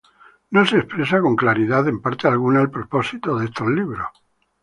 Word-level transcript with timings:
No 0.49 0.65
se 0.65 0.77
expresa 0.79 1.21
con 1.21 1.35
claridad 1.35 1.87
en 1.87 2.01
parte 2.01 2.27
alguna 2.27 2.59
el 2.59 2.71
propósito 2.71 3.37
de 3.37 3.45
estos 3.45 3.67
libros. 3.69 4.07